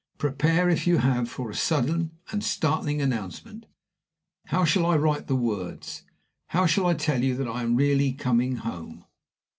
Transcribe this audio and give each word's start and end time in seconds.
Prepare, 0.17 0.67
if 0.67 0.87
you 0.87 0.97
have, 0.97 1.29
for 1.29 1.51
a 1.51 1.55
sudden 1.55 2.17
and 2.31 2.41
a 2.41 2.45
startling 2.45 3.03
announcement. 3.03 3.67
How 4.47 4.65
shall 4.65 4.83
I 4.87 4.97
write 4.97 5.27
the 5.27 5.35
words? 5.35 6.01
How 6.47 6.65
shall 6.65 6.87
I 6.87 6.95
tell 6.95 7.23
you 7.23 7.35
that 7.35 7.47
I 7.47 7.61
am 7.61 7.75
really 7.75 8.11
coming 8.13 8.55
home? 8.55 9.05